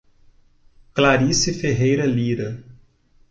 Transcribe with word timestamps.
Clarice 0.93 1.53
Ferreira 1.53 2.07
Lyra 2.07 2.57